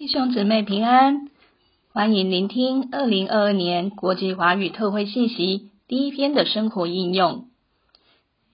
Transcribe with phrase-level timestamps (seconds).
[0.00, 1.28] 弟兄姊妹平安，
[1.92, 7.44] 欢迎聆听二零二二年国际华语特会信息第一篇的生活应用。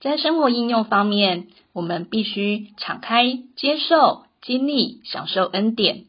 [0.01, 6.03] 在生活应用方面，我们必须敞开接受、经历、享受恩典。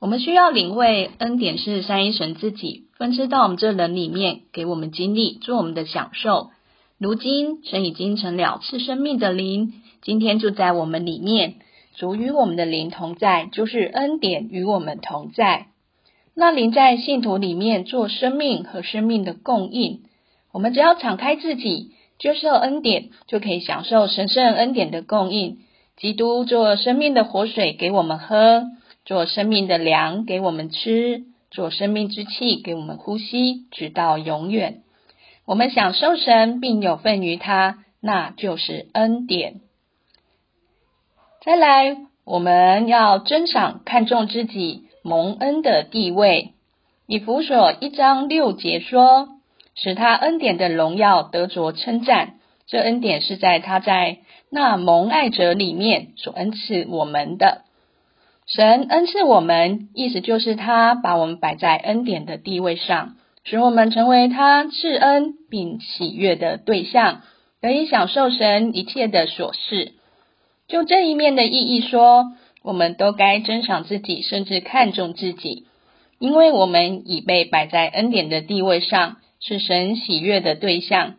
[0.00, 6.50] 我们需要领会恩典是三一神自己分支到我们这人里面，给我们经历，做我们的享受。
[6.98, 11.60] 如今神已经成了赐生命的灵，今天就在我们里面。
[11.94, 15.66] 主与我们的灵同在，就是恩典与我们同在。
[16.34, 20.02] 那灵在信徒里面做生命和生命的供应。
[20.52, 25.58] 我们只要敞开自己，接受恩典，就可以享受神圣恩典的供应。
[25.96, 28.64] 基督做生命的活水给我们喝，
[29.04, 34.80] 做生命的粮给我们吃，做生命之气给我们呼吸，直到永远。
[35.46, 39.60] 我们享受神，并有份于他，那就是恩典。
[41.44, 46.52] 再来，我们要珍赏、看重自己蒙恩的地位。
[47.06, 49.28] 以弗所一章六节说
[49.76, 57.60] ：“使他恩典的荣耀得着称赞。”这恩典是在他在那蒙爱者里面所恩赐我们的。
[58.46, 67.20] 神恩赐我们，意思就是他把我们摆在恩典的地位上，使我们成为他赐恩并喜悦的对象，
[67.60, 69.92] 可以享受神一切的所事。
[70.68, 75.66] 就这一面的意义说，我们都该珍赏自己，甚至看重自己，
[76.18, 81.16] 因为我们已被摆在恩典的地位上，是神喜悦的对象。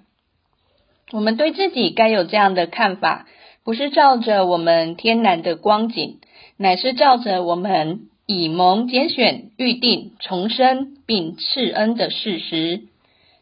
[1.12, 3.28] 我们对自己该有这样的看法，
[3.64, 6.20] 不是照着我们天然的光景，
[6.58, 12.82] 乃是照着我们以蒙拣选、预定、重生并赐恩的事实。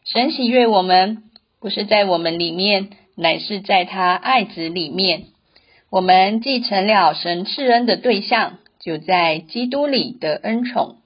[0.04, 1.22] 神喜悦我们，
[1.60, 5.24] 不是在我们里面，乃是在他爱子里面。
[5.94, 10.96] 我们继承了神赐恩的对象，就在基督里的恩宠。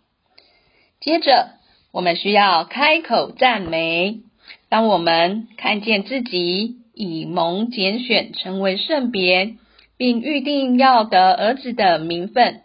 [0.99, 1.51] 接着，
[1.93, 4.21] 我们需要开口赞美。
[4.71, 9.57] 当我们看见自己以蒙拣选成为圣别，
[9.99, 12.63] 并预定要得儿子的名分，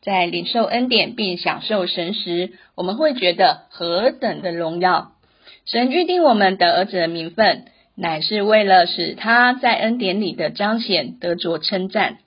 [0.00, 5.10] 在领受恩典并享受神时，我们会觉得何等的荣耀！
[5.66, 7.64] 神预定我们的儿子的名分。
[7.96, 12.18] 乃是为了使他在恩典里的彰显得着称赞。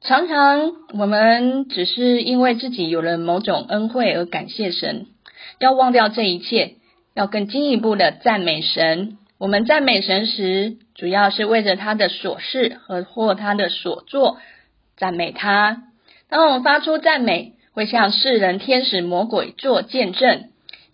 [0.00, 5.06] 常常我们只是因为自己有了某种恩惠而感谢神，
[5.58, 6.74] 要忘掉这一切，
[7.14, 9.18] 要更进一步的赞美神。
[9.38, 14.38] 我们赞美神时，主要是为着他的所事和或他的所作
[14.96, 15.82] 赞美他。
[16.30, 20.44] 当我们发出赞美，会向世人、天使、魔鬼做见证。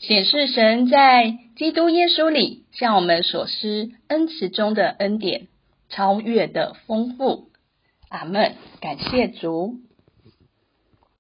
[0.03, 5.47] 显示神在基督耶稣里向我们所施恩慈中的恩典
[5.89, 7.51] 超越的丰富。
[8.09, 8.57] 阿门。
[8.81, 9.77] 感谢主。